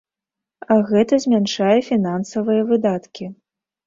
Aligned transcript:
Гэта 0.91 1.19
змяншае 1.25 1.75
фінансавыя 1.89 2.61
выдаткі. 2.73 3.29